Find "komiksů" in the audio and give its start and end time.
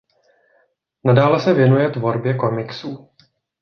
2.33-3.09